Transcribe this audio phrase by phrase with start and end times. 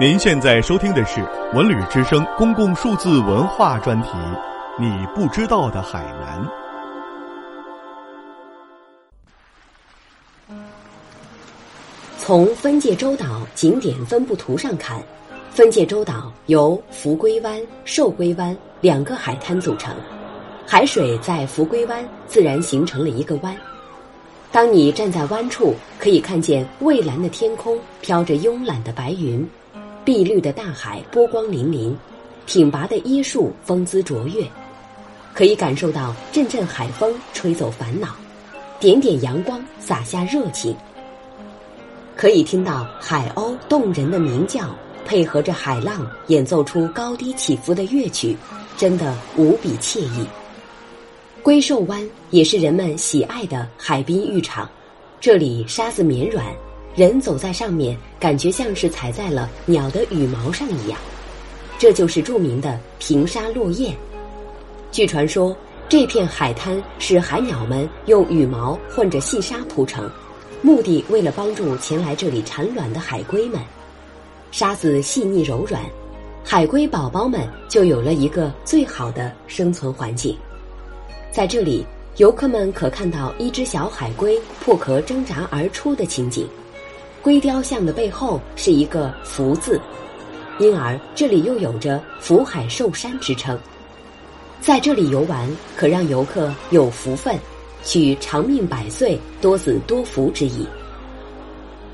[0.00, 1.20] 您现在收听的是
[1.54, 4.08] 《文旅之声》公共数字文化专题，
[4.78, 6.42] 《你不知道的海南》。
[12.16, 14.98] 从分界洲岛景点分布图上看，
[15.50, 19.94] 分界洲岛由福龟湾、寿龟湾两个海滩组成，
[20.66, 23.54] 海水在福龟湾自然形成了一个湾。
[24.50, 29.46] 当你站在湾处，可以看见蔚蓝的天空飘着慵懒的白云，
[30.04, 31.94] 碧绿的大海波光粼粼，
[32.46, 34.44] 挺拔的椰树风姿卓越，
[35.32, 38.08] 可以感受到阵阵海风吹走烦恼，
[38.80, 40.74] 点点阳光洒下热情。
[42.16, 44.74] 可以听到海鸥动人的鸣叫，
[45.04, 48.36] 配合着海浪演奏出高低起伏的乐曲，
[48.76, 50.26] 真的无比惬意。
[51.42, 54.68] 龟寿湾也是人们喜爱的海滨浴场，
[55.20, 56.44] 这里沙子绵软，
[56.94, 60.98] 人走在上面，感觉像是踩在了鸟的羽毛上一样。
[61.78, 63.96] 这就是著名的平沙落雁。
[64.90, 65.56] 据传说，
[65.88, 70.08] 这片海滩是海鸟们用羽毛混着细沙铺成。
[70.60, 73.58] 目的为了帮助前来这里产卵的海龟们，
[74.50, 75.82] 沙子细腻柔软，
[76.44, 80.36] 海龟宝宝们就有了一个最好的生存环境。
[81.32, 81.84] 在这里，
[82.18, 86.46] 游客们可看到一只小海龟破壳挣扎而出的情景。
[87.22, 89.80] 龟雕像的背后是一个“福”字，
[90.58, 93.56] 因而这里又有着“福海寿山”之称。
[94.60, 97.38] 在这里游玩，可让游客有福分。
[97.84, 100.64] 取长命百岁、多子多福之意。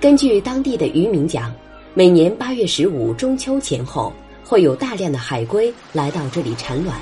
[0.00, 1.54] 根据当地的渔民讲，
[1.94, 4.12] 每年八月十五中秋前后，
[4.44, 6.96] 会有大量的海龟来到这里产卵。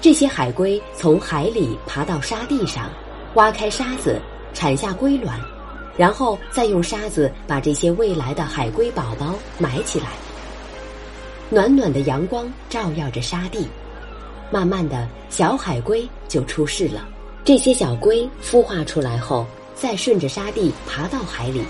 [0.00, 2.90] 这些海龟从海里爬到沙地上，
[3.34, 4.20] 挖开沙子，
[4.52, 5.40] 产下龟卵，
[5.96, 10.06] 然后再用沙子把这些未来的海龟宝宝埋起来。
[11.50, 13.68] 暖暖的阳光照耀着沙地，
[14.50, 17.08] 慢慢的小海龟就出世了。
[17.44, 21.60] 这些小龟孵化出来后，再顺着沙地爬到海里，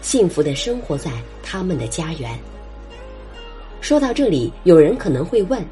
[0.00, 1.10] 幸福的生活在
[1.42, 2.36] 他们的家园。
[3.80, 5.62] 说到这里，有人可能会问：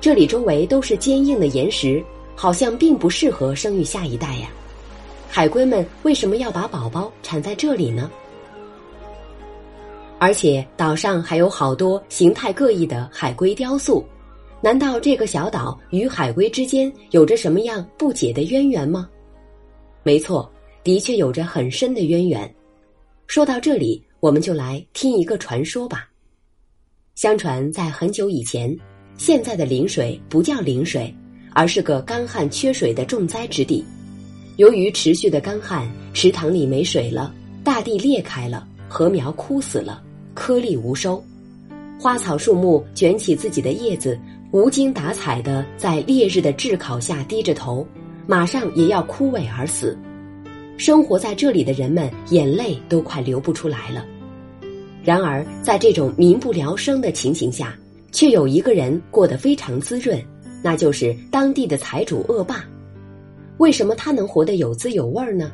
[0.00, 2.04] 这里周围都是坚硬的岩石，
[2.34, 4.48] 好像并不适合生育下一代呀？
[5.36, 8.10] 海龟们为什么要把宝宝产在这里呢？
[10.18, 14.02] 而且岛上还有好多形态各异的海龟雕塑。
[14.62, 19.10] 难道这个小岛与海龟之间有着什么样不解的渊源吗？
[20.02, 20.50] 没错，
[20.82, 22.50] 的确有着很深的渊源。
[23.26, 26.08] 说到这里，我们就来听一个传说吧。
[27.14, 28.74] 相传在很久以前，
[29.18, 31.14] 现在的陵水不叫陵水，
[31.52, 33.84] 而是个干旱缺水的重灾之地。
[34.56, 40.02] 由于持续的干旱，池塘里没水了，大地裂开了，禾苗枯死了，
[40.32, 41.22] 颗粒无收，
[42.00, 44.18] 花草树木卷起自己的叶子。
[44.52, 47.86] 无精打采的在烈日的炙烤下低着头，
[48.26, 49.94] 马上也要枯萎而死。
[50.78, 54.06] 生活在这里的人们眼泪都快流不出来了。
[55.04, 57.76] 然而，在这种民不聊生的情形下，
[58.10, 60.18] 却有一个人过得非常滋润，
[60.62, 62.64] 那就是当地的财主恶霸。
[63.58, 65.50] 为什么他能活得有滋有味呢？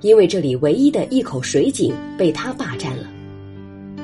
[0.00, 3.04] 因为这里唯一的一口水井被他霸占了。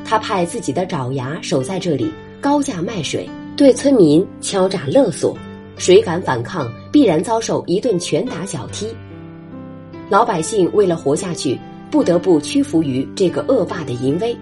[0.05, 3.29] 他派自己的爪牙守在这里，高价卖水。
[3.57, 5.35] 对村民敲诈勒索，
[5.79, 8.87] 谁敢反抗，必然遭受一顿拳打脚踢。
[10.11, 11.59] 老百姓为了活下去，
[11.91, 14.37] 不得不屈服于这个恶霸的淫威。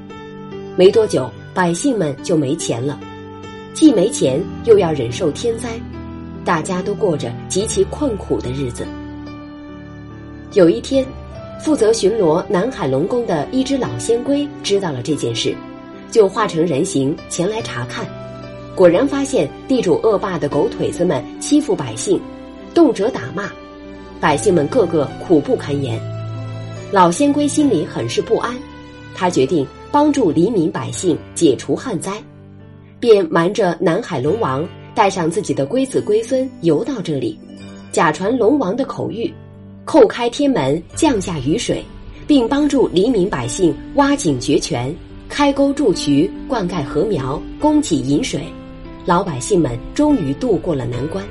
[0.77, 2.99] 没多久，百姓们就没钱了，
[3.73, 5.79] 既没钱，又要忍受天灾，
[6.45, 8.87] 大家都过着极其困苦的日子。
[10.53, 11.05] 有一天，
[11.61, 15.55] 负责巡逻南海龙宫的一只老仙龟知道了这件事，
[16.11, 18.07] 就化成人形前来查看。
[18.75, 22.21] 果然发现地主恶霸的狗腿子们欺负百姓，
[22.75, 23.51] 动辄打骂，
[24.21, 25.99] 百姓们个个苦不堪言。
[26.93, 28.55] 老仙龟心里很是不安，
[29.15, 32.13] 他决定帮助黎民百姓解除旱灾，
[33.01, 37.39] 便瞒着南海龙王，带上自己的龟子龟孙游到这里，
[37.91, 39.33] 假传龙王的口谕，
[39.85, 41.85] 叩开天门降下雨水，
[42.27, 44.95] 并帮助黎民百姓挖井掘泉，
[45.29, 48.43] 开沟筑渠，灌溉禾苗，供给饮水。
[49.05, 51.23] 老百姓们终于渡过了难关。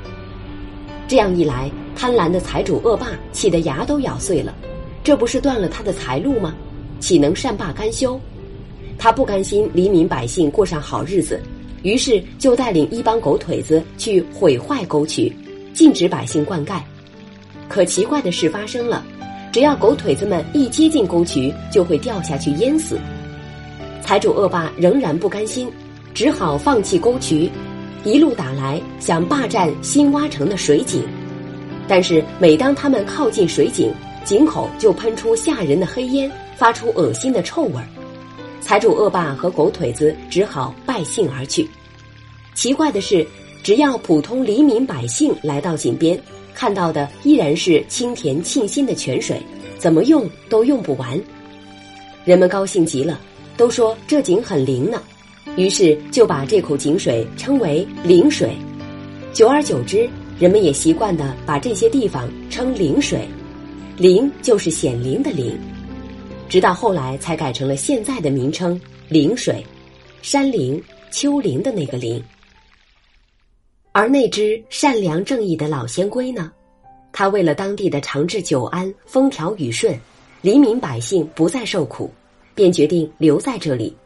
[1.08, 4.54] 这样一来，贪婪的财主恶霸气得牙都咬碎了。
[5.02, 6.54] 这不是断了他的财路吗？
[7.00, 8.20] 岂能善罢甘休？
[8.96, 11.42] 他不甘心黎民百姓过上好日子，
[11.84, 15.30] 于是就带领一帮狗腿子去毁坏沟渠，
[15.74, 16.80] 禁止百姓灌溉。
[17.68, 19.04] 可奇怪的事发生了：
[19.52, 22.98] 只要狗腿子们一接近沟渠，就会掉下去淹死。
[24.00, 25.70] 财主恶霸仍然不甘心，
[26.14, 27.50] 只好放弃沟渠，
[28.02, 31.02] 一路打来，想霸占新挖成的水井。
[31.86, 33.92] 但是每当他们靠近水井，
[34.24, 37.74] 井口就喷出吓人的黑烟，发出恶心的臭味。
[38.64, 41.68] 财主恶霸和狗腿子只好败兴而去。
[42.54, 43.26] 奇怪的是，
[43.62, 46.18] 只要普通黎民百姓来到井边，
[46.54, 49.38] 看到的依然是清甜沁心的泉水，
[49.76, 51.20] 怎么用都用不完。
[52.24, 53.20] 人们高兴极了，
[53.54, 55.02] 都说这井很灵呢，
[55.56, 58.50] 于是就把这口井水称为灵水。
[59.34, 60.08] 久而久之，
[60.38, 63.28] 人们也习惯的把这些地方称灵水，
[63.98, 65.54] 灵就是显灵的灵。
[66.48, 69.64] 直到后来才改成了现在的名称“灵水”，
[70.22, 70.80] 山灵、
[71.10, 72.22] 丘陵的那个灵。
[73.90, 76.52] 而那只善良正义的老仙龟呢？
[77.12, 79.98] 他为了当地的长治久安、风调雨顺，
[80.42, 82.12] 黎民百姓不再受苦，
[82.54, 83.96] 便决定留在这里。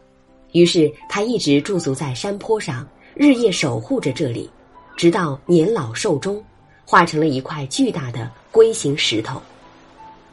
[0.53, 4.49] 于是他一直驻足在山坡上，日夜守护着这里，
[4.97, 6.43] 直到年老寿终，
[6.85, 9.41] 化成了一块巨大的龟形石头。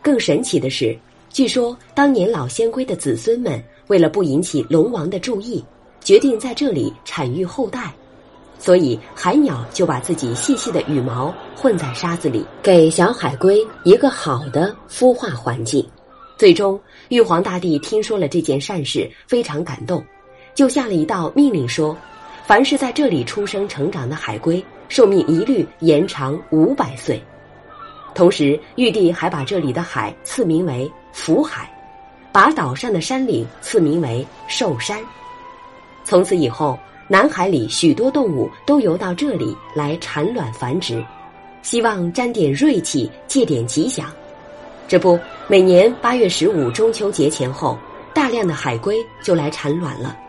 [0.01, 0.97] 更神奇的是。
[1.35, 5.61] 据说，当年老仙龟的子孙们为了不引起龙王的注意，
[5.99, 7.93] 决定在这里产育后代，
[8.57, 15.85] 所以海鸟就把自己细细的羽毛混在沙子里，给小海龟一个好的孵化环境。
[16.37, 16.79] 最终，
[17.09, 20.01] 玉皇大帝听说了这件善事，非常感动，
[20.53, 21.97] 就下了一道命令说：
[22.45, 27.21] 凡是在这里出生成长的海龟，寿命一律延长五百岁。
[28.13, 31.71] 同时，玉帝还把这里的海赐名为福海，
[32.29, 35.01] 把岛上的山岭赐名为寿山。
[36.03, 36.77] 从此以后，
[37.07, 41.01] 南海里许多动物都游到这里来产卵繁殖，
[41.61, 44.11] 希望沾点锐气，借点吉祥。
[44.89, 45.17] 这不，
[45.47, 47.77] 每年八月十五中秋节前后，
[48.13, 50.19] 大量的海龟就来产卵了，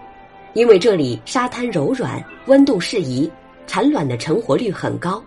[0.53, 3.29] 因为这里沙滩柔软，温度适宜，
[3.67, 5.21] 产卵的成活率很高。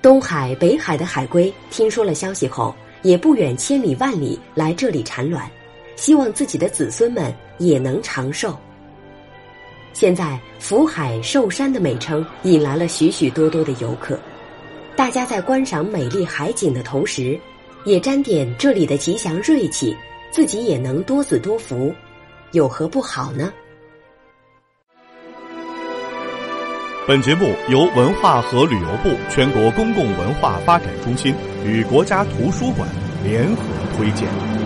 [0.00, 2.72] 东海、北海的海龟听说了消息后，
[3.02, 5.50] 也不远千里万里来这里产卵，
[5.96, 8.56] 希望自己的子孙们也能长寿。
[9.92, 14.18] 现在福海寿山的美称引来了许许多多的游客，
[14.94, 17.38] 大家在观赏美丽海景的同时，
[17.84, 19.96] 也沾点这里的吉祥瑞气，
[20.30, 21.92] 自己也能多子多福，
[22.52, 23.52] 有何不好呢？
[27.08, 31.34] 本节目由文化和旅游部全国公共文化发展中心
[31.64, 32.86] 与国家图书馆
[33.24, 33.62] 联合
[33.96, 34.57] 推荐。